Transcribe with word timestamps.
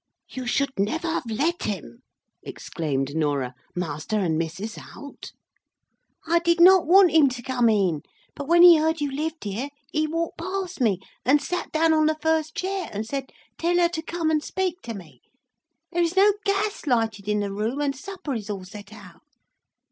"You 0.31 0.47
should 0.47 0.71
never 0.79 1.07
have 1.07 1.29
let 1.29 1.61
him," 1.61 2.01
exclaimed 2.41 3.15
Norah, 3.15 3.53
"master 3.75 4.17
and 4.17 4.35
missus 4.35 4.75
out—" 4.95 5.31
"I 6.25 6.39
did 6.39 6.59
not 6.59 6.87
want 6.87 7.11
him 7.11 7.29
to 7.29 7.41
come 7.43 7.69
in; 7.69 8.01
but 8.35 8.47
when 8.47 8.63
he 8.63 8.77
heard 8.77 8.99
you 8.99 9.11
lived 9.11 9.43
here, 9.43 9.69
he 9.91 10.07
walked 10.07 10.39
past 10.39 10.81
me, 10.81 10.97
and 11.23 11.39
sat 11.39 11.71
down 11.71 11.93
on 11.93 12.07
the 12.07 12.17
first 12.19 12.55
chair, 12.55 12.89
and 12.91 13.05
said, 13.05 13.31
'Tell 13.59 13.77
her 13.77 13.89
to 13.89 14.01
come 14.01 14.31
and 14.31 14.43
speak 14.43 14.81
to 14.85 14.95
me.' 14.95 15.21
There 15.91 16.01
is 16.01 16.15
no 16.15 16.33
gas 16.45 16.87
lighted 16.87 17.27
in 17.29 17.39
the 17.39 17.53
room, 17.53 17.79
and 17.79 17.95
supper 17.95 18.33
is 18.33 18.49
all 18.49 18.65
set 18.65 18.91
out." 18.91 19.21